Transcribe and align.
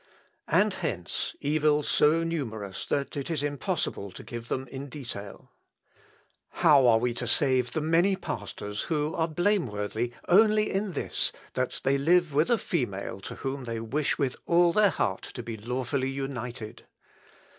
And 0.47 0.73
hence, 0.73 1.35
evils 1.41 1.87
so 1.87 2.23
numerous, 2.23 2.87
that 2.87 3.15
it 3.15 3.29
is 3.29 3.43
impossible 3.43 4.09
to 4.13 4.23
give 4.23 4.47
them 4.47 4.67
in 4.69 4.89
detail. 4.89 5.51
What 5.51 5.51
is 5.51 5.77
to 5.77 5.81
be 5.83 5.83
done? 5.83 6.63
How 6.63 6.87
are 6.87 6.97
we 6.97 7.13
to 7.13 7.27
save 7.27 7.73
the 7.73 7.81
many 7.81 8.15
pastors 8.15 8.81
who 8.89 9.13
are 9.13 9.27
blameworthy 9.27 10.13
only 10.27 10.71
in 10.71 10.93
this, 10.93 11.31
that 11.53 11.81
they 11.83 11.99
live 11.99 12.33
with 12.33 12.49
a 12.49 12.57
female, 12.57 13.19
to 13.19 13.35
whom 13.35 13.65
they 13.65 13.79
wish 13.79 14.17
with 14.17 14.35
all 14.47 14.73
their 14.73 14.89
heart 14.89 15.21
to 15.21 15.43
be 15.43 15.55
lawfully 15.55 16.09
united? 16.09 16.87